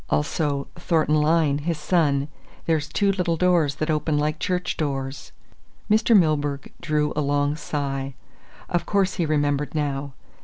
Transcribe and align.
'Also 0.09 0.65
Thornton 0.77 1.13
Lyne, 1.21 1.59
his 1.59 1.77
son.' 1.77 2.27
There's 2.65 2.87
two 2.87 3.11
little 3.11 3.37
doors 3.37 3.75
that 3.75 3.91
open 3.91 4.17
like 4.17 4.39
church 4.39 4.75
doors." 4.75 5.31
Mr. 5.91 6.17
Milburgh 6.17 6.71
drew 6.81 7.13
a 7.15 7.21
long 7.21 7.55
sigh. 7.55 8.15
Of 8.67 8.87
course, 8.87 9.17
he 9.21 9.27
remembered 9.27 9.75
now. 9.75 10.13